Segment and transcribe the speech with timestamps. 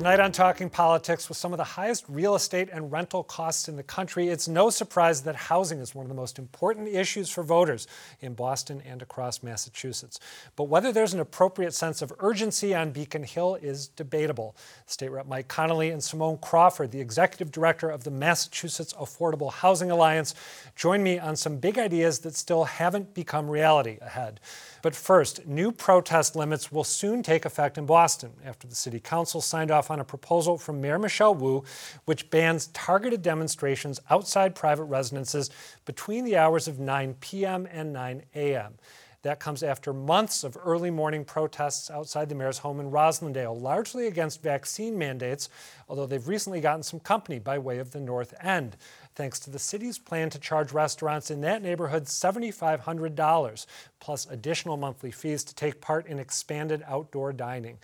[0.00, 3.76] Tonight on Talking Politics, with some of the highest real estate and rental costs in
[3.76, 7.42] the country, it's no surprise that housing is one of the most important issues for
[7.42, 7.86] voters
[8.22, 10.18] in Boston and across Massachusetts.
[10.56, 14.56] But whether there's an appropriate sense of urgency on Beacon Hill is debatable.
[14.86, 19.90] State Rep Mike Connolly and Symone Crawford, the executive director of the Massachusetts Affordable Housing
[19.90, 20.34] Alliance,
[20.76, 24.40] join me on some big ideas that still haven't become reality ahead.
[24.82, 29.40] But first, new protest limits will soon take effect in Boston after the City Council
[29.40, 31.64] signed off on a proposal from Mayor Michelle Wu,
[32.06, 35.50] which bans targeted demonstrations outside private residences
[35.84, 37.68] between the hours of 9 p.m.
[37.70, 38.74] and 9 a.m.
[39.22, 44.06] That comes after months of early morning protests outside the mayor's home in Roslindale, largely
[44.06, 45.50] against vaccine mandates,
[45.90, 48.78] although they've recently gotten some company by way of the North End
[49.14, 53.66] thanks to the city's plan to charge restaurants in that neighborhood $7,500
[53.98, 57.78] plus additional monthly fees to take part in expanded outdoor dining.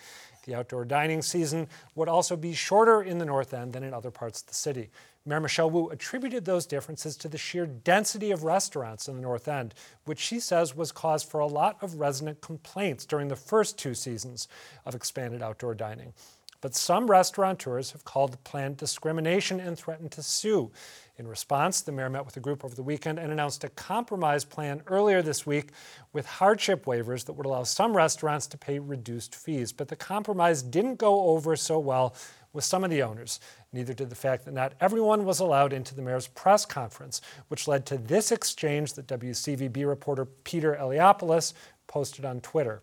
[0.44, 4.12] The outdoor dining season would also be shorter in the North End than in other
[4.12, 4.90] parts of the city.
[5.26, 9.48] Mayor Michelle Wu attributed those differences to the sheer density of restaurants in the North
[9.48, 13.76] End, which she says was cause for a lot of resident complaints during the first
[13.76, 14.46] two seasons
[14.84, 16.14] of expanded outdoor dining.
[16.60, 20.70] But some restaurateurs have called the plan discrimination and threatened to sue.
[21.18, 24.44] In response, the mayor met with the group over the weekend and announced a compromise
[24.44, 25.70] plan earlier this week
[26.12, 29.72] with hardship waivers that would allow some restaurants to pay reduced fees.
[29.72, 32.14] But the compromise didn't go over so well
[32.52, 33.40] with some of the owners.
[33.72, 37.66] Neither did the fact that not everyone was allowed into the mayor's press conference, which
[37.66, 41.54] led to this exchange that WCVB reporter Peter Eliopoulos
[41.86, 42.82] posted on Twitter.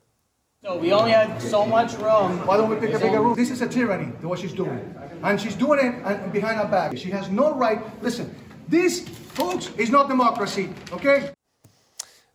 [0.64, 2.48] So we only had so much room.
[2.48, 3.36] Why don't we pick a bigger room?
[3.36, 4.96] This is a tyranny, what she's doing.
[5.22, 6.98] And she's doing it uh, behind our back.
[6.98, 7.82] She has no right.
[8.02, 8.34] Listen,
[8.70, 11.32] this, folks, is not democracy, okay?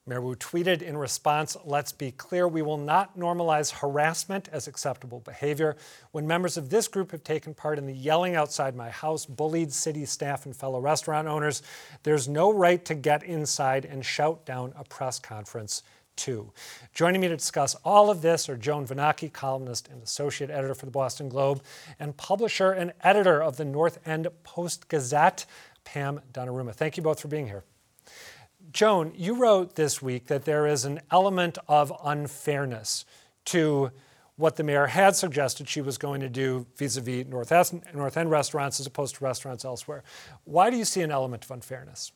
[0.04, 5.20] Mayor Wu tweeted in response Let's be clear, we will not normalize harassment as acceptable
[5.20, 5.78] behavior.
[6.12, 9.72] When members of this group have taken part in the yelling outside my house, bullied
[9.72, 11.62] city staff and fellow restaurant owners,
[12.02, 15.82] there's no right to get inside and shout down a press conference
[16.94, 20.84] Joining me to discuss all of this are Joan Vennochi, columnist and associate editor for
[20.86, 21.62] the Boston Globe,
[21.98, 25.46] and publisher and editor of the North End Post Gazette,
[25.84, 26.74] Pam Donnaruma.
[26.74, 27.64] Thank you both for being here.
[28.72, 33.04] Joan, you wrote this week that there is an element of unfairness
[33.46, 33.90] to
[34.36, 38.86] what the mayor had suggested she was going to do vis-a-vis North End restaurants as
[38.86, 40.04] opposed to restaurants elsewhere.
[40.44, 42.12] Why do you see an element of unfairness?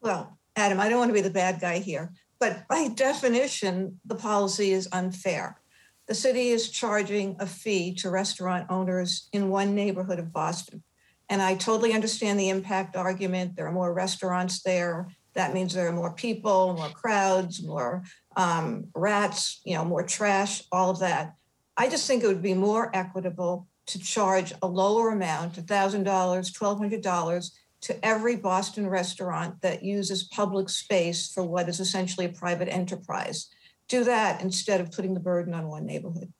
[0.00, 4.16] Well, Adam, I don't want to be the bad guy here, but by definition, the
[4.16, 5.60] policy is unfair.
[6.08, 10.82] The city is charging a fee to restaurant owners in one neighborhood of Boston.
[11.28, 13.54] And I totally understand the impact argument.
[13.54, 15.06] There are more restaurants there.
[15.34, 18.02] That means there are more people, more crowds, more
[18.36, 21.34] um, rats, you know, more trash, all of that.
[21.76, 27.50] I just think it would be more equitable to charge a lower amount, $1,000, $1,200,
[27.82, 33.48] to every Boston restaurant that uses public space for what is essentially a private enterprise.
[33.88, 36.32] Do that instead of putting the burden on one neighborhood.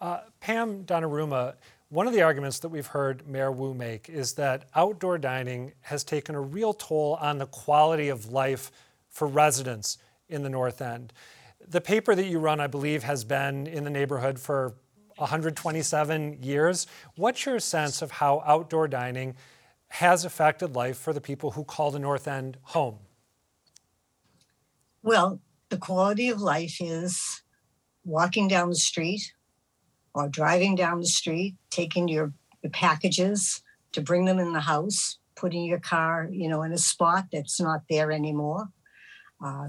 [0.00, 1.54] Uh, Pam Donnaruma,
[1.88, 6.04] one of the arguments that we've heard Mayor Wu make is that outdoor dining has
[6.04, 8.70] taken a real toll on the quality of life
[9.10, 9.98] for residents
[10.28, 11.12] in the North End.
[11.68, 14.74] The paper that you run, I believe, has been in the neighborhood for
[15.16, 16.86] 127 years.
[17.16, 19.34] What's your sense of how outdoor dining
[19.88, 22.98] has affected life for the people who call the North End home?
[25.02, 27.42] Well, the quality of life is
[28.04, 29.32] walking down the street
[30.14, 32.32] or driving down the street, taking your,
[32.62, 36.78] your packages to bring them in the house, putting your car, you know, in a
[36.78, 38.68] spot that's not there anymore.
[39.44, 39.68] Uh,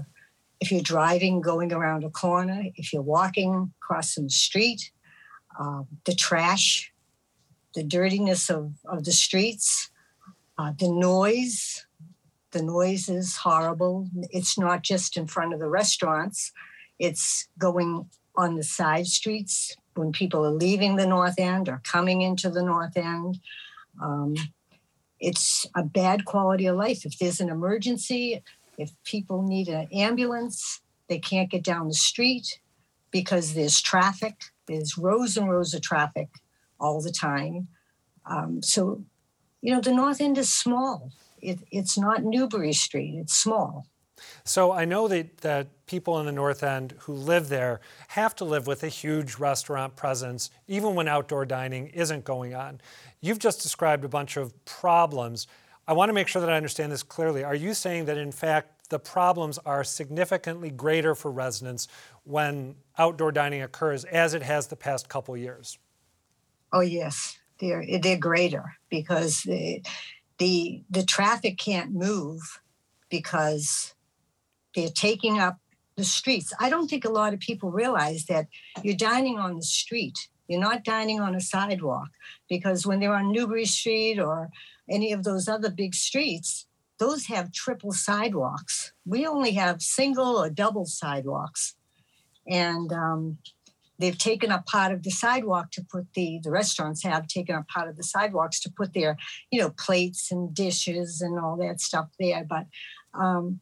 [0.60, 4.90] if you're driving, going around a corner, if you're walking across some street,
[5.58, 6.92] uh, the trash,
[7.74, 9.90] the dirtiness of, of the streets,
[10.58, 11.86] uh, the noise,
[12.50, 14.08] the noise is horrible.
[14.30, 16.52] It's not just in front of the restaurants,
[16.98, 22.22] it's going on the side streets when people are leaving the North End or coming
[22.22, 23.38] into the North End.
[24.02, 24.34] Um,
[25.20, 27.04] it's a bad quality of life.
[27.04, 28.42] If there's an emergency,
[28.76, 32.60] if people need an ambulance, they can't get down the street
[33.10, 34.34] because there's traffic.
[34.66, 36.28] There's rows and rows of traffic
[36.78, 37.68] all the time.
[38.26, 39.04] Um, so
[39.62, 41.10] you know, the North End is small.
[41.40, 43.86] It, it's not Newbury Street, it's small.
[44.44, 48.44] So I know that, that people in the North End who live there have to
[48.44, 52.80] live with a huge restaurant presence, even when outdoor dining isn't going on.
[53.20, 55.46] You've just described a bunch of problems.
[55.86, 57.44] I want to make sure that I understand this clearly.
[57.44, 61.88] Are you saying that, in fact, the problems are significantly greater for residents
[62.24, 65.78] when outdoor dining occurs, as it has the past couple years.
[66.72, 69.82] Oh yes, they're they're greater because the
[70.38, 72.60] the, the traffic can't move
[73.10, 73.94] because
[74.74, 75.58] they're taking up
[75.96, 76.52] the streets.
[76.60, 78.46] I don't think a lot of people realize that
[78.82, 80.16] you're dining on the street.
[80.46, 82.08] You're not dining on a sidewalk
[82.48, 84.48] because when they're on Newbury Street or
[84.88, 86.66] any of those other big streets,
[86.98, 88.92] those have triple sidewalks.
[89.04, 91.74] We only have single or double sidewalks.
[92.46, 93.38] And um,
[93.98, 97.68] they've taken up part of the sidewalk to put the the restaurants have taken up
[97.68, 99.16] part of the sidewalks to put their
[99.50, 102.66] you know plates and dishes and all that stuff there but
[103.14, 103.60] um,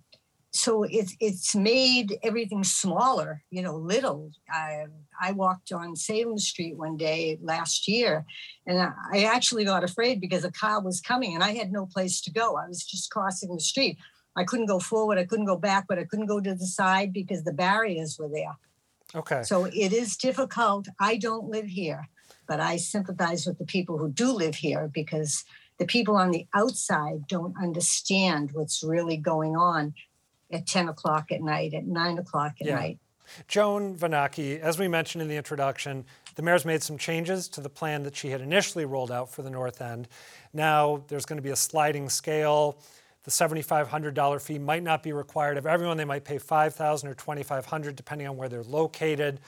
[0.52, 4.30] so it's it's made everything smaller you know little.
[4.50, 4.86] I
[5.20, 8.24] i walked on salem street one day last year
[8.66, 11.86] and I, I actually got afraid because a car was coming and i had no
[11.86, 12.56] place to go.
[12.56, 13.98] I was just crossing the street.
[14.38, 17.10] I couldn't go forward i couldn't go back but i couldn't go to the side
[17.12, 18.56] because the barriers were there
[19.14, 19.42] Okay.
[19.44, 20.88] so it is difficult.
[20.98, 22.08] I don't live here,
[22.46, 25.44] but I sympathize with the people who do live here because
[25.78, 29.94] the people on the outside don't understand what's really going on
[30.50, 32.74] at 10 o'clock at night, at 9 o'clock at Yeah.
[32.76, 32.98] night.
[33.48, 36.04] Joan Vennochi, as we mentioned in the introduction,
[36.36, 39.42] the mayor's made some changes to the plan that she had initially rolled out for
[39.42, 40.06] the North End.
[40.52, 42.78] Now there's going to be a sliding scale.
[43.26, 45.96] The $7,500 fee might not be required of everyone.
[45.96, 49.40] They might pay 5,000 or 2,500 depending on where they're located,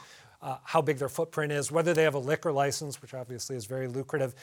[0.42, 3.66] uh, how big their footprint is, whether they have a liquor license, which obviously is
[3.66, 4.34] very lucrative.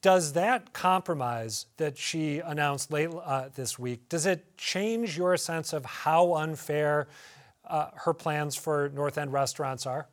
[0.00, 5.74] Does that compromise that she announced late uh, this week, does it change your sense
[5.74, 7.06] of how unfair
[7.66, 10.08] uh, her plans for North End restaurants are?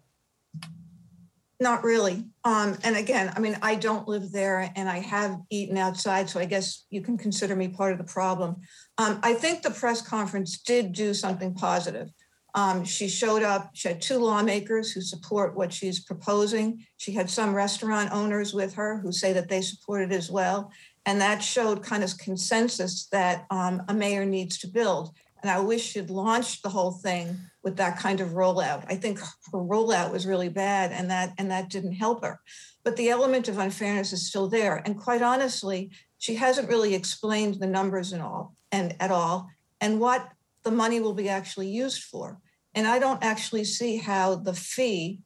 [1.62, 2.26] Not really.
[2.44, 6.40] Um, and again, I mean, I don't live there and I have eaten outside, so
[6.40, 8.56] I guess you can consider me part of the problem.
[8.98, 12.10] Um, I think the press conference did do something positive.
[12.56, 16.84] Um, she showed up, she had two lawmakers who support what she's proposing.
[16.98, 20.72] She had some restaurant owners with her who say that they support it as well.
[21.06, 25.16] And that showed kind of consensus that um, a mayor needs to build.
[25.44, 28.86] And I wish she'd launched the whole thing with that kind of rollout.
[28.88, 32.40] I think her rollout was really bad and that and that didn't help her.
[32.84, 34.82] But the element of unfairness is still there.
[34.86, 39.50] And quite honestly, she hasn't really explained the numbers and all and at all
[39.80, 40.30] and what
[40.64, 42.40] the money will be actually used for.
[42.74, 45.20] And I don't actually see how the fee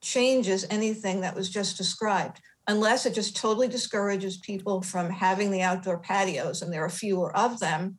[0.00, 5.62] changes anything that was just described, unless it just totally discourages people from having the
[5.62, 7.98] outdoor patios, and there are fewer of them.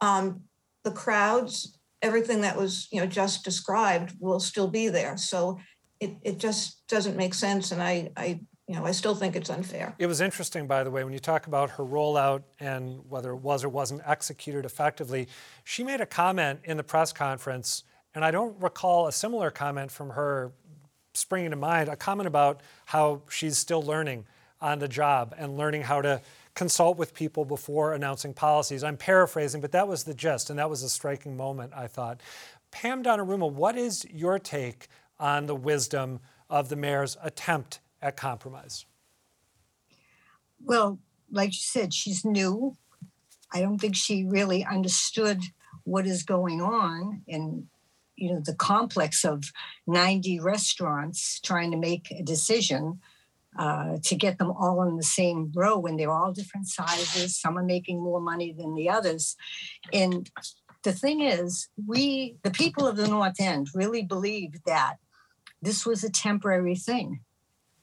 [0.00, 0.42] Um,
[0.82, 5.16] the crowds, everything that was you know just described will still be there.
[5.16, 5.58] So
[6.00, 9.48] it, it just doesn't make sense, and I, I you know I still think it's
[9.48, 9.94] unfair.
[9.98, 13.36] It was interesting, by the way, when you talk about her rollout and whether it
[13.36, 15.28] was or wasn't executed effectively.
[15.64, 17.84] She made a comment in the press conference,
[18.14, 20.52] and I don't recall a similar comment from her
[21.14, 21.88] springing to mind.
[21.88, 24.26] A comment about how she's still learning
[24.60, 26.20] on the job and learning how to
[26.54, 28.84] consult with people before announcing policies.
[28.84, 32.20] I'm paraphrasing, but that was the gist, and that was a striking moment, I thought.
[32.70, 34.88] Pam Donnaruma, what is your take
[35.18, 36.20] on the wisdom
[36.50, 38.84] of the mayor's attempt at compromise?
[40.64, 40.98] Well,
[41.30, 42.76] like you said, she's new.
[43.52, 45.40] I don't think she really understood
[45.84, 47.66] what is going on and
[48.16, 49.52] you know the complex of
[49.86, 53.00] 90 restaurants trying to make a decision
[53.58, 57.38] uh, to get them all in the same row when they're all different sizes.
[57.38, 59.36] Some are making more money than the others.
[59.92, 60.30] And
[60.82, 64.96] the thing is, we, the people of the North End, really believed that
[65.60, 67.20] this was a temporary thing.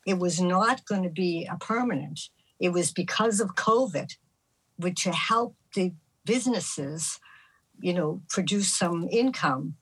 [0.05, 2.19] It was not going to be a permanent.
[2.59, 4.15] It was because of COVID,
[4.77, 5.93] which to help the
[6.25, 7.19] businesses,
[7.79, 9.75] you know, produce some income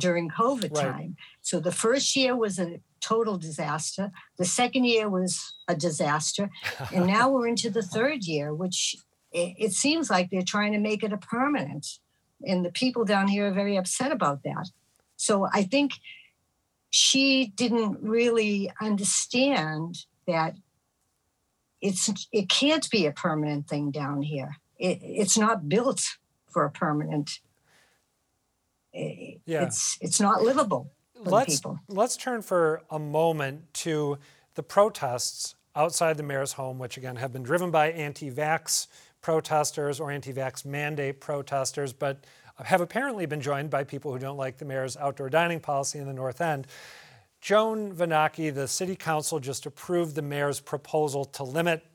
[0.00, 0.92] during COVID Right.
[0.92, 1.16] time.
[1.42, 4.10] So the first year was a total disaster.
[4.38, 6.50] The second year was a disaster.
[6.94, 8.96] and now we're into the third year, which
[9.32, 11.86] it, it seems like they're trying to make it a permanent.
[12.46, 14.70] And the people down here are very upset about that.
[15.16, 15.92] So I think
[16.90, 20.56] she didn't really understand that
[21.80, 24.56] it's it can't be a permanent thing down here.
[24.78, 26.02] It, it's not built
[26.50, 27.40] for a permanent.
[28.92, 29.64] Yeah.
[29.64, 30.92] It's it's not livable
[31.22, 31.78] for let's people.
[31.88, 34.18] let's turn for a moment to
[34.54, 38.88] the protests outside the mayor's home, which again have been driven by anti-vax
[39.20, 42.24] protesters or anti-vax mandate protesters, but
[42.64, 46.06] have apparently been joined by people who don't like the mayor's outdoor dining policy in
[46.06, 46.66] the North End.
[47.40, 51.86] Joan Vennochi, the city council just approved the mayor's proposal to limit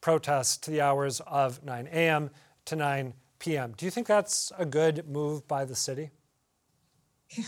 [0.00, 2.30] protests to the hours of 9 a.m.
[2.66, 3.72] to 9 PM.
[3.76, 6.10] Do you think that's a good move by the city?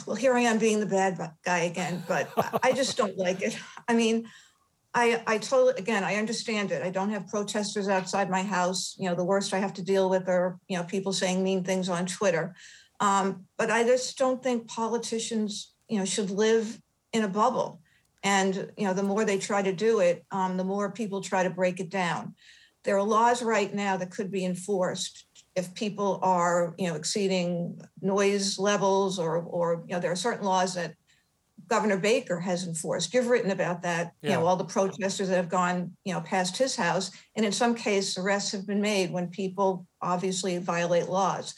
[0.06, 2.30] Well, here I am being the bad guy again, but
[2.62, 3.58] I just don't like it.
[3.88, 4.26] I mean,
[4.94, 6.82] I, I totally, again, I understand it.
[6.82, 8.94] I don't have protesters outside my house.
[8.98, 11.64] You know, the worst I have to deal with are, you know, people saying mean
[11.64, 12.54] things on Twitter.
[13.00, 16.80] Um, but I just don't think politicians, you know, should live
[17.12, 17.80] in a bubble.
[18.22, 21.42] And, you know, the more they try to do it, um, the more people try
[21.42, 22.34] to break it down.
[22.84, 25.26] There are laws right now that could be enforced
[25.56, 30.44] if people are, you know, exceeding noise levels or, or, you know, there are certain
[30.44, 30.94] laws that
[31.68, 33.14] Governor Baker has enforced.
[33.14, 36.58] You've written about that, you know, all the protesters that have gone, you know, past
[36.58, 37.10] his house.
[37.36, 41.54] And in some cases, arrests have been made when people obviously violate laws.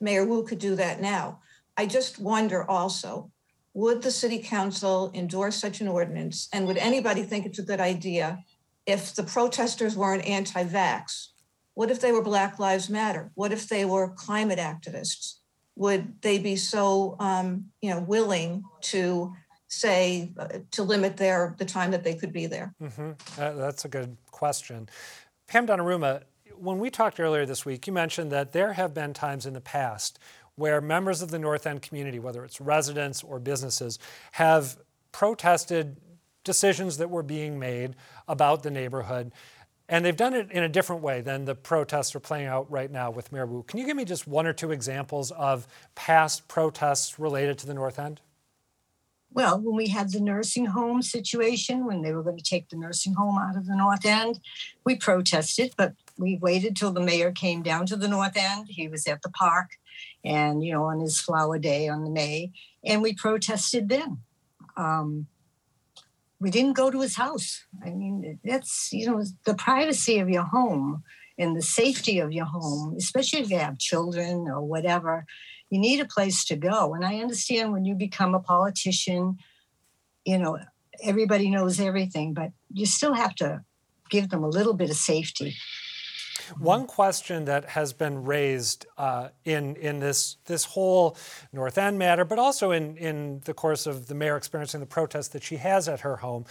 [0.00, 1.40] Mayor Wu could do that now.
[1.76, 3.30] I just wonder also,
[3.72, 6.48] would the city council endorse such an ordinance?
[6.52, 8.44] And would anybody think it's a good idea
[8.84, 11.28] if the protesters weren't anti-vax?
[11.74, 13.30] What if they were Black Lives Matter?
[13.34, 15.34] What if they were climate activists?
[15.76, 19.32] would they be so um, you know willing to
[19.68, 22.74] say uh, to limit their the time that they could be there?
[22.80, 23.12] Mm-hmm.
[23.40, 24.88] Uh, that's a good question,
[25.46, 26.22] Pam Donnaruma.
[26.56, 29.60] When we talked earlier this week, you mentioned that there have been times in the
[29.60, 30.20] past
[30.54, 33.98] where members of the North End community, whether it's residents or businesses,
[34.32, 34.78] have
[35.10, 35.96] protested
[36.44, 37.96] decisions that were being made
[38.28, 39.32] about the neighborhood.
[39.88, 42.90] And they've done it in a different way than the protests are playing out right
[42.90, 43.64] now with Wu.
[43.66, 47.74] Can you give me just one or two examples of past protests related to the
[47.74, 48.20] North End?
[49.30, 52.76] Well, when we had the nursing home situation, when they were going to take the
[52.76, 54.38] nursing home out of the North End,
[54.84, 58.68] we protested, but we waited till the mayor came down to the North End.
[58.68, 59.70] He was at the park
[60.24, 62.52] and, you know, on his flower day on the May,
[62.84, 64.18] and we protested then.
[64.76, 65.26] Um,
[66.44, 67.64] we didn't go to his house.
[67.82, 71.02] I mean, that's, you know, the privacy of your home
[71.38, 75.24] and the safety of your home, especially if you have children or whatever,
[75.70, 76.92] you need a place to go.
[76.92, 79.38] And I understand when you become a politician,
[80.26, 80.58] you know,
[81.02, 83.62] everybody knows everything, but you still have to
[84.10, 85.54] give them a little bit of safety.
[86.58, 91.16] One question that has been raised uh, in in this this whole
[91.52, 95.28] North End matter, but also in in the course of the mayor experiencing the protests
[95.28, 96.44] that she has at her home,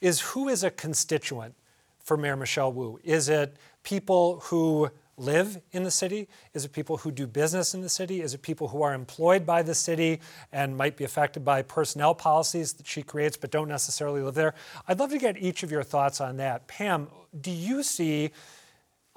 [0.00, 1.54] is who is a constituent
[1.98, 2.98] for Mayor Michelle Wu?
[3.04, 6.28] Is it people who live in the city?
[6.54, 8.22] Is it people who do business in the city?
[8.22, 10.20] Is it people who are employed by the city
[10.52, 14.54] and might be affected by personnel policies that she creates but don't necessarily live there?
[14.86, 16.68] I'd love to get each of your thoughts on that.
[16.68, 18.30] Pam, do you see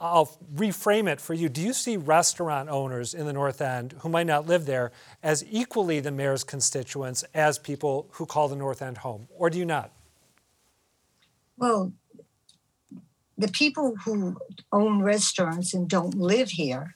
[0.02, 1.48] I'll reframe it for you.
[1.48, 4.92] Do you see restaurant owners in the North End who might not live there
[5.22, 9.60] as equally the mayor's constituents as people who call the North End home, or do
[9.60, 9.92] you not?
[11.56, 11.94] Well,
[13.38, 14.38] the people who
[14.72, 16.96] own restaurants and don't live here,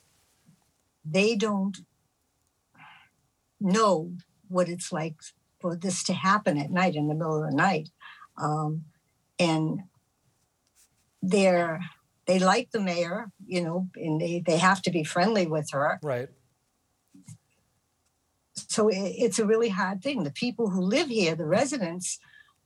[1.04, 1.78] they don't
[3.60, 4.12] know
[4.48, 5.14] what it's like
[5.60, 7.88] for this to happen at night in the middle of the night.
[8.36, 8.84] Um,
[9.38, 9.82] and
[11.22, 11.80] they're
[12.26, 15.98] they like the mayor, you know, and they, they have to be friendly with her.
[16.02, 16.28] Right.
[18.68, 20.24] So it, it's a really hard thing.
[20.24, 22.18] The people who live here, the residents,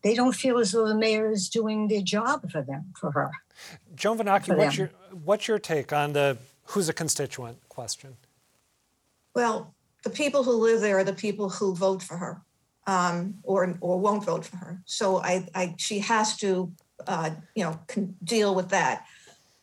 [0.03, 3.31] they don't feel as though the mayor is doing their job for them, for her.
[3.95, 4.91] Joan Vennochi, what's your
[5.25, 8.17] what's your take on the who's a constituent question?
[9.35, 12.43] Well, the people who live there are the people who vote for her,
[12.87, 14.83] um, or or won't vote for her.
[14.87, 16.73] So I, I she has to,
[17.07, 17.79] uh, you know,
[18.25, 19.05] deal with that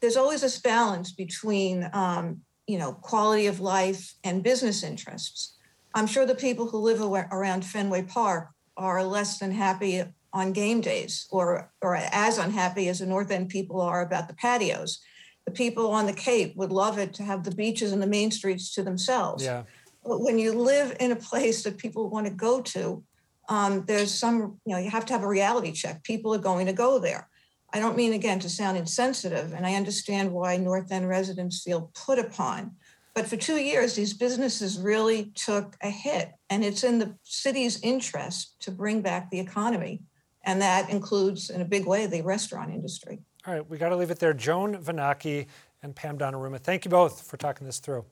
[0.01, 5.55] there's always this balance between um, you know quality of life and business interests.
[5.95, 10.81] I'm sure the people who live around Fenway Park are less than happy on game
[10.81, 14.99] days, or or as unhappy as the North End people are about the patios.
[15.45, 18.31] The people on the Cape would love it to have the beaches and the main
[18.31, 19.43] streets to themselves.
[19.43, 19.63] Yeah.
[20.03, 23.03] But when you live in a place that people want to go to,
[23.47, 26.03] um, there's some you know you have to have a reality check.
[26.03, 27.29] People are going to go there.
[27.73, 31.91] I don't mean again to sound insensitive, and I understand why North End residents feel
[31.93, 32.71] put upon.
[33.13, 37.81] But for two years, these businesses really took a hit, and it's in the city's
[37.81, 40.01] interest to bring back the economy.
[40.43, 43.19] And that includes, in a big way, the restaurant industry.
[43.45, 44.33] All right, we got to leave it there.
[44.33, 45.47] Joan Vennochi
[45.83, 48.05] and Pam Donnaruma, thank you both for talking this through.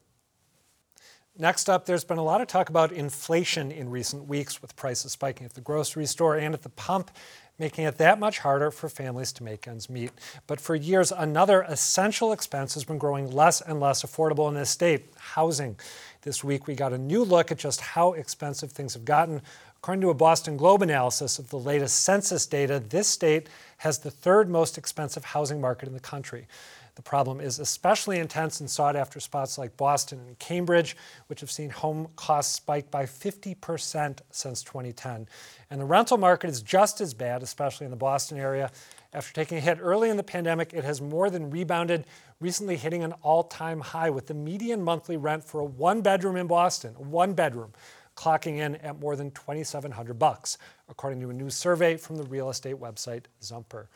[1.38, 5.12] Next up, there's been a lot of talk about inflation in recent weeks with prices
[5.12, 7.12] spiking at the grocery store and at the pump
[7.58, 10.12] making it that much harder for families to make ends meet.
[10.48, 14.70] But for years, another essential expense has been growing less and less affordable in this
[14.70, 15.78] state housing.
[16.24, 19.42] This week, we got a new look at just how expensive things have gotten.
[19.78, 23.48] According to a Boston Globe analysis of the latest census data, this state
[23.78, 26.48] has the third most expensive housing market in the country.
[26.96, 30.96] The problem is especially intense in sought after spots like Boston and Cambridge,
[31.28, 35.28] which have seen home costs spike by 50% since 2010.
[35.70, 38.72] And the rental market is just as bad, especially in the Boston area.
[39.14, 42.06] After taking a hit early in the pandemic, it has more than rebounded,
[42.40, 46.38] recently hitting an all time high with the median monthly rent for a one bedroom
[46.38, 47.74] in Boston, one bedroom,
[48.16, 50.58] clocking in at more than 2700 bucks,
[50.90, 53.88] according to a new survey from the real estate website Zumper.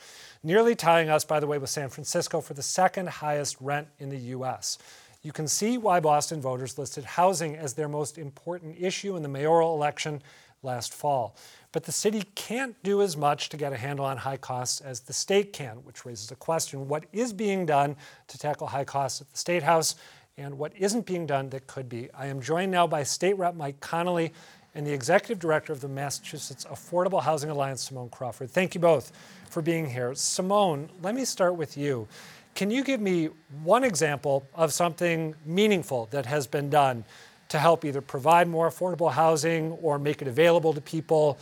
[0.43, 4.09] Nearly tying us, by the way, with San Francisco for the second highest rent in
[4.09, 4.77] the US.
[5.21, 9.29] You can see why Boston voters listed housing as their most important issue in the
[9.29, 10.21] mayoral election
[10.63, 11.35] last fall.
[11.71, 15.01] But the city can't do as much to get a handle on high costs as
[15.01, 17.95] the state can, which raises a question what is being done
[18.27, 19.95] to tackle high costs at the State House
[20.39, 22.09] and what isn't being done that could be.
[22.17, 24.31] I am joined now by State Rep Mike Connolly
[24.73, 28.49] and the Executive Director of the Massachusetts Affordable Housing Alliance, Symone Crawford.
[28.49, 29.11] Thank you both
[29.49, 30.11] for being here.
[30.11, 32.07] Symone, let me start with you.
[32.55, 33.29] Can you give me
[33.63, 37.03] one example of something meaningful that has been done
[37.49, 41.37] to help either provide more affordable housing or make it available to people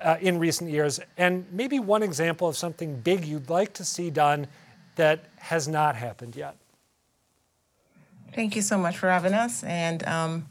[0.00, 1.00] uh, in recent years?
[1.16, 4.46] And maybe one example of something big you'd like to see done
[4.96, 6.56] that has not happened yet.
[8.34, 9.62] Thank you so much for having us.
[9.62, 10.46] And um,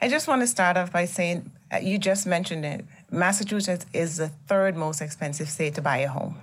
[0.00, 2.84] I just want to start off by saying uh, you just mentioned it.
[3.10, 6.38] Massachusetts is the third most expensive state to buy a home.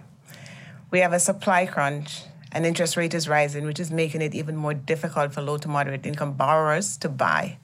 [0.92, 4.56] We have a supply crunch, and interest rate is rising, which is making it even
[4.56, 7.58] more difficult for low to moderate income borrowers to buy.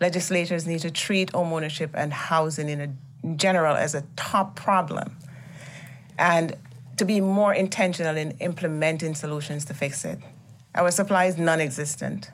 [0.00, 2.88] Legislators need to treat homeownership and housing in, a,
[3.22, 5.16] in general as a top problem
[6.18, 6.56] and
[6.96, 10.18] to be more intentional in implementing solutions to fix it.
[10.74, 12.30] Our supply is non existent.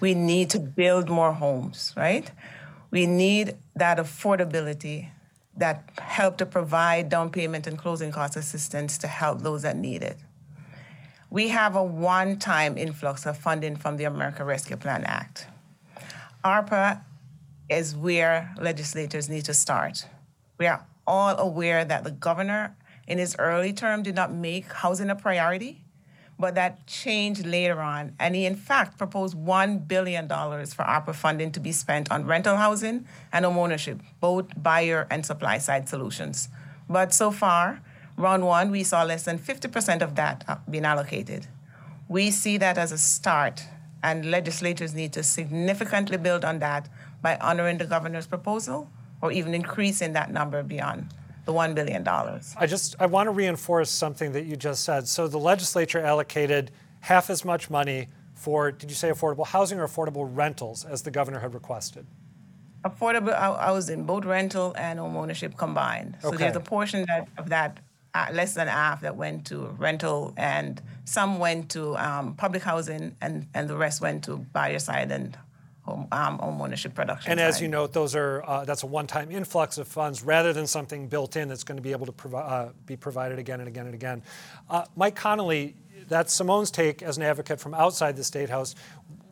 [0.00, 2.30] We need to build more homes, right?
[2.90, 5.10] We need that affordability
[5.56, 10.02] that help to provide down payment and closing cost assistance to help those that need
[10.02, 10.18] it.
[11.30, 15.46] We have a one time influx of funding from the America Rescue Plan Act.
[16.44, 17.02] ARPA
[17.68, 20.06] is where legislators need to start.
[20.58, 22.76] We are all aware that the governor
[23.08, 25.84] in his early term did not make housing a priority
[26.38, 28.14] but that changed later on.
[28.18, 32.56] And he, in fact, proposed $1 billion for ARPA funding to be spent on rental
[32.56, 36.48] housing and homeownership, both buyer and supply side solutions.
[36.88, 37.80] But so far,
[38.16, 41.46] round one, we saw less than 50% of that uh, being allocated.
[42.08, 43.64] We see that as a start,
[44.02, 46.88] and legislators need to significantly build on that
[47.22, 48.88] by honoring the governor's proposal
[49.20, 51.08] or even increasing that number beyond
[51.46, 52.06] the $1 billion.
[52.58, 55.08] I just I want to reinforce something that you just said.
[55.08, 59.86] So the legislature allocated half as much money for, did you say affordable housing or
[59.86, 62.06] affordable rentals as the governor had requested?
[62.84, 66.18] Affordable housing, both rental and home ownership combined.
[66.20, 66.38] So okay.
[66.38, 67.78] there's a portion that, of that,
[68.12, 73.16] uh, less than half, that went to rental, and some went to um, public housing,
[73.20, 75.36] and, and the rest went to buyer side and
[75.86, 77.30] um, home ownership production.
[77.30, 80.66] And as you note, those are uh, that's a one-time influx of funds rather than
[80.66, 83.68] something built in that's going to be able to provi- uh, be provided again and
[83.68, 84.22] again and again.
[84.68, 85.76] Uh, Mike Connolly,
[86.08, 88.74] that's Symone's take as an advocate from outside the state house.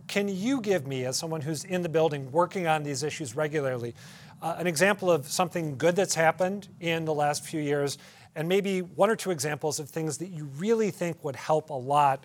[0.06, 3.94] Can you give me, as someone who's in the building working on these issues regularly,
[4.42, 7.96] uh, an example of something good that's happened in the last few years,
[8.36, 11.74] and maybe one or two examples of things that you really think would help a
[11.74, 12.24] lot,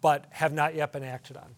[0.00, 1.54] but have not yet been acted on?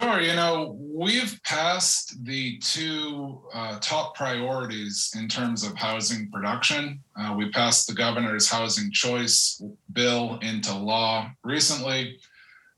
[0.00, 0.20] Sure.
[0.20, 7.00] You know, we've passed the two uh, top priorities in terms of housing production.
[7.16, 12.18] Uh, we passed the governor's housing choice bill into law recently.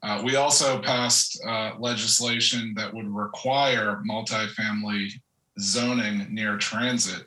[0.02, 5.10] Uh, we also passed uh, legislation that would require multifamily
[5.58, 7.26] zoning near transit,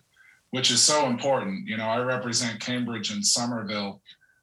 [0.52, 1.68] which is so important.
[1.68, 4.02] You know, I represent Cambridge and Somerville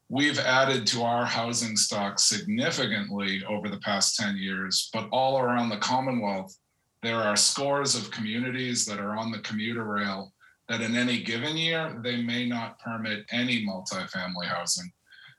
[0.09, 5.69] We've added to our housing stock significantly over the past 10 years, but all around
[5.69, 6.57] the Commonwealth,
[7.03, 10.31] there are scores of communities that are on the commuter rail
[10.69, 14.89] that in any given year, they may not permit any multifamily housing.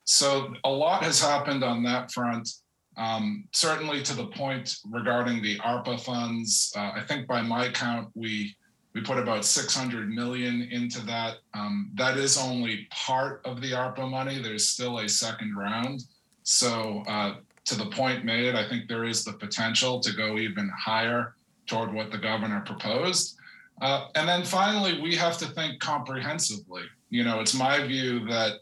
[0.04, 2.48] So a lot has happened on that front.
[2.96, 8.08] Um, certainly to the point regarding the ARPA funds, uh, I think by my count,
[8.14, 8.56] we
[8.98, 11.36] we put about 600 million into that.
[11.54, 14.42] Um, that is only part of the ARPA money.
[14.42, 16.04] There's still a second round.
[16.42, 20.68] So uh, to the point made, I think there is the potential to go even
[20.76, 21.36] higher
[21.68, 23.36] toward what the governor proposed.
[23.80, 26.82] Uh, and then finally, we have to think comprehensively.
[27.10, 28.54] You know, it's my view that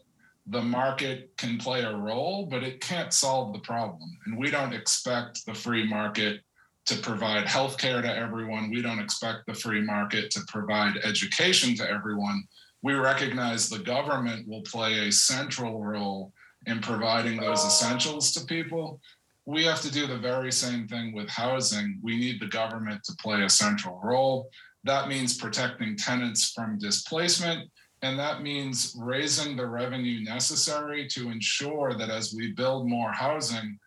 [0.45, 4.15] the market can play a role, but it can't solve the problem.
[4.27, 6.41] And we don't expect the free market
[6.87, 8.71] to provide health care to everyone.
[8.71, 12.43] We don't expect the free market to provide education to everyone.
[12.81, 16.31] We recognize the government will play a central role
[16.65, 19.01] in providing those essentials to people.
[19.45, 21.99] We have to do the very same thing with housing.
[22.01, 24.49] We need the government to play a central role.
[24.85, 27.69] That means protecting tenants from displacement.
[28.01, 33.77] And that means raising the revenue necessary to ensure that as we build more housing,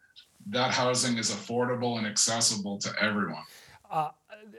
[0.47, 3.43] that housing is affordable and accessible to everyone.
[3.91, 4.11] Uh,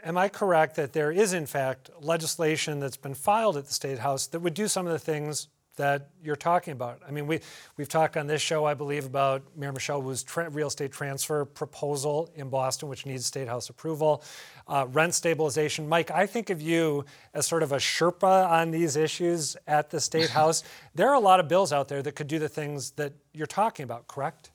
[0.03, 3.99] am I correct that there is, in fact, legislation that's been filed at the State
[3.99, 7.01] House that would do some of the things that you're talking about?
[7.07, 7.39] I mean, we,
[7.77, 11.45] we've talked on this show, I believe, about Mayor Michelle Wu's tra- real estate transfer
[11.45, 14.23] proposal in Boston, which needs State House approval,
[14.67, 15.87] uh, rent stabilization.
[15.87, 19.99] Mike, I think of you as sort of a Sherpa on these issues at the
[19.99, 20.63] State House.
[20.93, 23.47] There are a lot of bills out there that could do the things that you're
[23.47, 24.51] talking about, correct?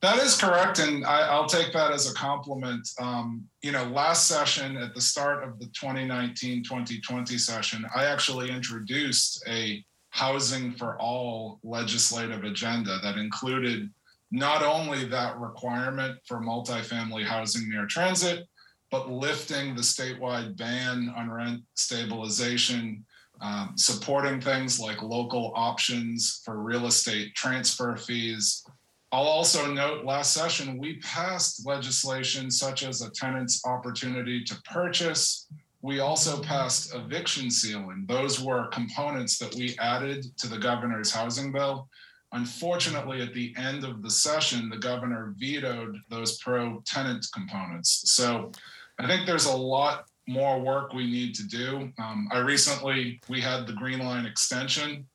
[0.00, 2.88] That is correct, and I, will take that as a compliment.
[3.00, 9.42] Um, you know, last session at the start of the 2019-2020 session, I actually introduced
[9.48, 13.90] a housing for all legislative agenda that included
[14.30, 18.46] not only that requirement for multifamily housing near transit,
[18.92, 23.04] but lifting the statewide ban on rent stabilization,
[23.40, 28.64] um, supporting things like local options for real estate transfer fees,
[29.10, 35.46] I'll also note last session, we passed legislation such as a tenant's opportunity to purchase.
[35.80, 38.04] We also passed eviction sealing.
[38.06, 41.88] Those were components that we added to the governor's housing bill.
[42.32, 48.02] Unfortunately, at the end of the session, the governor vetoed those pro tenant components.
[48.12, 48.52] So
[48.98, 51.90] I think there's a lot more work we need to do.
[51.98, 55.06] Um, I recently, we had the Green Line extension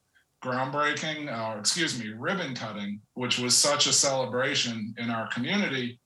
[0.44, 6.00] groundbreaking, or excuse me, ribbon cutting, which was such a celebration in our community.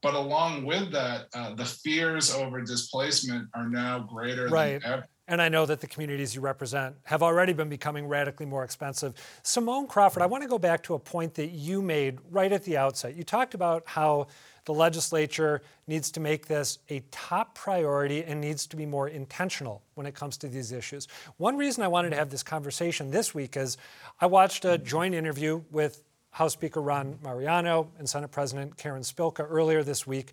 [0.00, 4.82] But along with that, uh, the fears over displacement are now greater right.
[4.82, 5.06] than ever.
[5.28, 9.14] And I know that the communities you represent have already been becoming radically more expensive.
[9.44, 12.64] Symone Crawford, I want to go back to a point that you made right at
[12.64, 13.14] the outset.
[13.14, 14.26] You talked about how
[14.64, 19.82] the legislature needs to make this a top priority and needs to be more intentional
[19.94, 21.08] when it comes to these issues.
[21.36, 23.76] One reason I wanted to have this conversation this week is
[24.20, 29.46] I watched a joint interview with House Speaker Ron Mariano and Senate President Karen Spilka
[29.48, 30.32] earlier this week.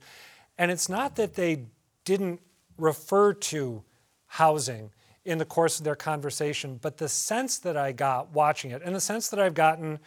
[0.58, 1.64] And it's not that they
[2.06, 2.40] didn't
[2.78, 3.84] refer to
[4.28, 4.92] housing
[5.26, 8.96] in the course of their conversation, but the sense that I got watching it and
[8.96, 10.00] the sense that I've gotten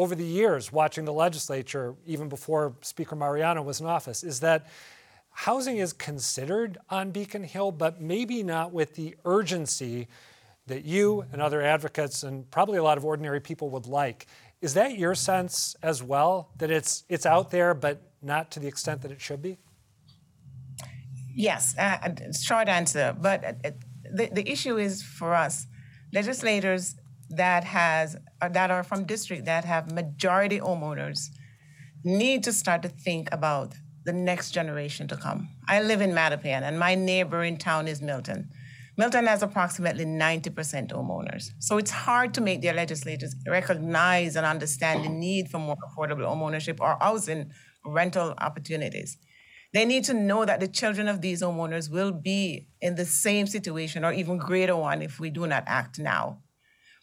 [0.00, 4.66] over the years watching the legislature, even before Speaker Mariano was in office, is that
[5.30, 10.08] housing is considered on Beacon Hill, but maybe not with the urgency
[10.68, 14.26] that you and other advocates and probably a lot of ordinary people would like.
[14.62, 18.68] Is that your sense as well, that it's, it's out there, but not to the
[18.68, 19.58] extent that it should be?
[21.34, 21.98] Yes, uh,
[22.32, 23.14] short answer.
[23.20, 23.70] But uh,
[24.10, 25.66] the, the issue is for us,
[26.10, 26.94] legislators
[27.30, 31.28] that has uh, that are from district that have majority homeowners
[32.04, 35.48] need to start to think about the next generation to come.
[35.68, 38.50] I live in Mattapan, and my neighboring town is Milton.
[38.96, 41.50] Milton has approximately 90% homeowners.
[41.58, 46.26] So it's hard to make their legislators recognize and understand the need for more affordable
[46.26, 47.50] homeownership or housing
[47.84, 49.16] rental opportunities.
[49.72, 53.46] They need to know that the children of these homeowners will be in the same
[53.46, 56.40] situation or even greater one if we do not act now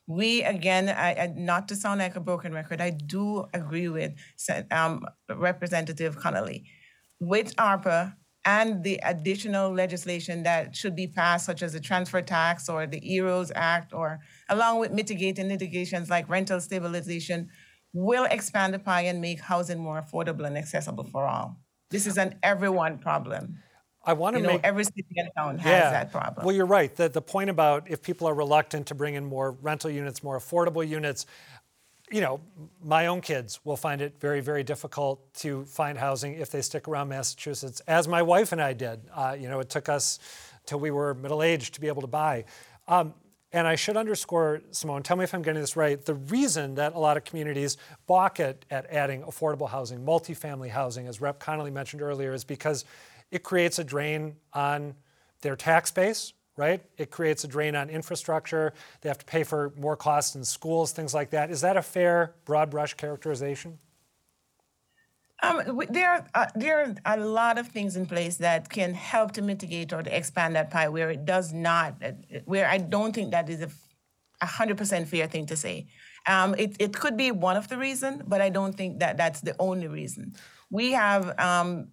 [0.08, 4.14] we again, I, I, not to sound like a broken record, I do agree with
[4.72, 6.66] um, Representative Connolly.
[7.20, 8.16] With ARPA
[8.46, 13.02] and the additional legislation that should be passed, such as the transfer tax or the
[13.16, 17.50] EROS Act, or along with mitigating litigations like rental stabilization,
[17.92, 21.58] will expand the pie and make housing more affordable and accessible for all.
[21.90, 23.58] This is an everyone problem.
[24.08, 26.46] I want to you know, make every city in town has yeah, that problem.
[26.46, 26.96] Well, you're right.
[26.96, 30.40] The, the point about if people are reluctant to bring in more rental units, more
[30.40, 31.26] affordable units,
[32.10, 32.40] you know,
[32.82, 36.88] my own kids will find it very, very difficult to find housing if they stick
[36.88, 39.02] around Massachusetts, as my wife and I did.
[39.14, 40.20] Uh, you know, it took us
[40.66, 42.46] till we were middle aged to be able to buy.
[42.88, 43.14] Um,
[43.52, 46.04] and I should underscore, Symone, tell me if I'm getting this right.
[46.04, 51.08] The reason that a lot of communities balk at, at adding affordable housing, multifamily housing,
[51.08, 51.40] as Rep.
[51.40, 52.84] Connolly mentioned earlier, is because
[53.32, 54.96] it creates a drain on
[55.42, 56.82] their tax base, right?
[56.98, 58.74] It creates a drain on infrastructure.
[59.02, 61.52] They have to pay for more costs in schools, things like that.
[61.52, 63.80] Is that a fair, broad brush characterization?
[65.44, 69.34] Um, there, are, uh, there are a lot of things in place that can help
[69.34, 72.14] to mitigate or to expand that pie where it does not, uh,
[72.46, 73.70] where I don't think that is a
[74.44, 75.88] 100% fair thing to say.
[76.26, 79.42] Um, it, it could be one of the reasons, but I don't think that that's
[79.42, 80.34] the only reason.
[80.72, 81.90] We have um,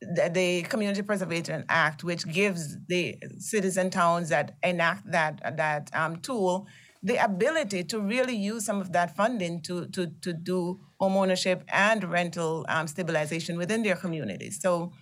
[0.00, 6.16] the, Community Preservation Act, which gives the cities and towns that enact that that um,
[6.16, 6.66] tool
[7.02, 12.04] the ability to really use some of that funding to to to do homeownership and
[12.04, 14.60] rental um, stabilization within their communities.
[14.60, 14.92] So.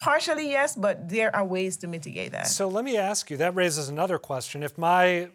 [0.00, 2.48] Partially, yes, but there are ways to mitigate that.
[2.48, 4.62] So let me ask you that raises another question.
[4.62, 5.30] If my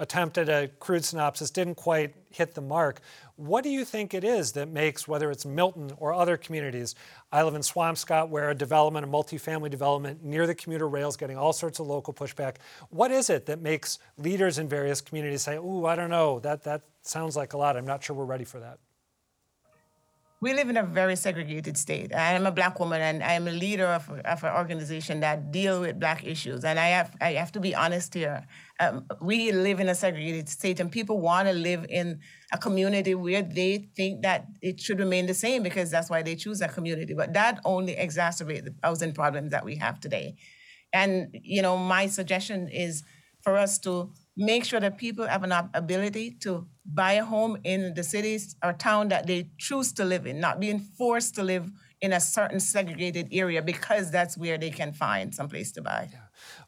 [0.00, 3.00] attempt at a crude synopsis didn't quite hit the mark.
[3.36, 6.94] What do you think it is that makes, whether it's Milton or other communities,
[7.32, 11.36] I live in Swampscott, where a development, a multifamily development near the commuter rails, getting
[11.36, 12.56] all sorts of local pushback.
[12.90, 16.64] What is it that makes leaders in various communities say, "Ooh, I don't know, that
[16.64, 17.76] that sounds like a lot.
[17.76, 18.78] I'm not sure we're ready for that."
[20.44, 22.14] We live in a very segregated state.
[22.14, 25.50] I am a black woman and I am a leader of, of an organization that
[25.50, 26.66] deal with black issues.
[26.66, 28.44] And I have, I have to be honest here.
[28.78, 32.20] Um, we live in a segregated state and people want to live in
[32.52, 36.36] a community where they think that it should remain the same because that's why they
[36.36, 37.14] choose that community.
[37.14, 40.36] But that only exacerbates the housing problems that we have today.
[40.92, 43.02] And, you know, my suggestion is
[43.40, 47.94] for us to make sure that people have an ability to buy a home in
[47.94, 51.70] the cities or town that they choose to live in, not being forced to live
[52.00, 56.08] in a certain segregated area because that's where they can find some place to buy.
[56.12, 56.18] Yeah.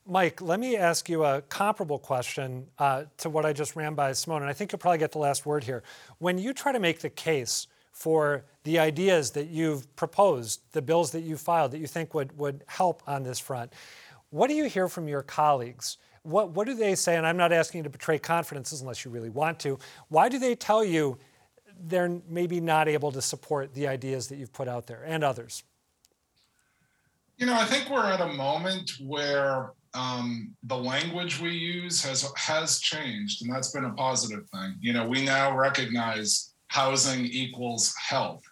[0.06, 4.12] Mike, let me ask you a comparable question uh, to what I just ran by
[4.12, 5.82] Symone, and I think you'll probably get the last word here.
[6.18, 11.10] When you try to make the case for the ideas that you've proposed, the bills
[11.10, 13.72] that you filed that you think would, would help on this front,
[14.30, 17.16] what do you hear from your colleagues what, what do they say?
[17.16, 19.78] And I'm not asking you to betray confidences unless you really want to.
[20.08, 21.18] Why do they tell you
[21.78, 25.62] they're maybe not able to support the ideas that you've put out there and others?
[27.36, 32.30] You know, I think we're at a moment where um, the language we use has
[32.36, 34.76] has changed, and that's been a positive thing.
[34.80, 38.42] You know, we now recognize housing equals health.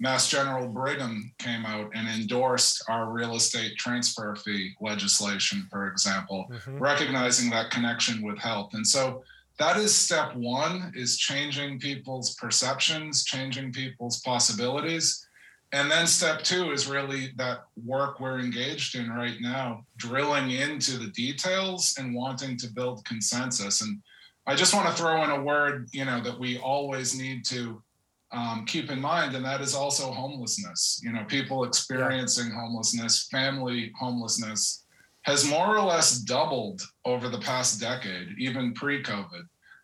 [0.00, 6.46] Mass General Brigham came out and endorsed our real estate transfer fee legislation, for example,
[6.50, 6.78] mm-hmm.
[6.78, 8.70] recognizing that connection with health.
[8.74, 9.24] And so
[9.58, 15.26] that is step one is changing people's perceptions, changing people's possibilities.
[15.72, 20.96] And then step two is really that work we're engaged in right now, drilling into
[20.96, 23.82] the details and wanting to build consensus.
[23.82, 24.00] And
[24.46, 27.82] I just want to throw in a word, you know, that we always need to
[28.30, 31.00] um, keep in mind, and that is also homelessness.
[31.02, 34.84] You know, people experiencing homelessness, family homelessness,
[35.22, 39.42] has more or less doubled over the past decade, even pre COVID.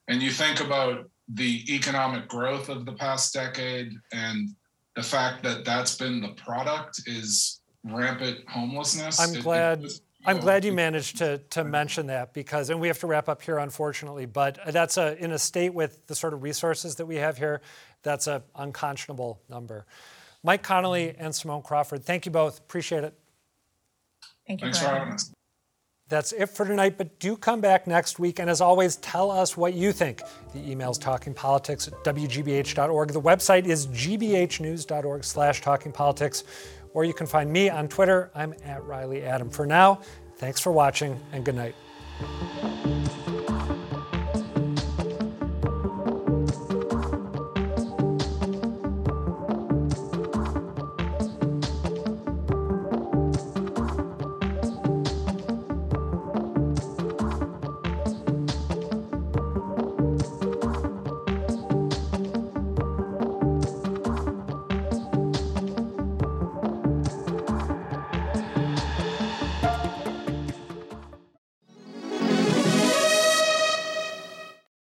[0.08, 4.50] And you think about the economic growth of the past decade and
[4.94, 9.20] the fact that that's been the product is rampant homelessness.
[9.20, 9.84] I'm glad.
[9.84, 13.28] It, I'm glad you managed to, to mention that because, and we have to wrap
[13.28, 17.04] up here, unfortunately, but that's a, in a state with the sort of resources that
[17.04, 17.60] we have here,
[18.04, 19.86] that's an unconscionable number.
[20.44, 22.58] Mike Connolly and Symone Crawford, thank you both.
[22.60, 23.14] Appreciate it.
[24.46, 24.66] Thank you.
[24.66, 25.32] Thanks for having us.
[26.08, 28.38] That's it for tonight, but do come back next week.
[28.38, 30.20] And as always, tell us what you think.
[30.52, 33.08] The email's talkingpolitics at wgbh.org.
[33.12, 36.44] The website is gbhnews.org slash talkingpolitics
[36.94, 38.30] or you can find me on Twitter.
[38.34, 39.50] I'm at Reilly Adam.
[39.50, 40.00] For now,
[40.36, 41.74] thanks for watching and good night.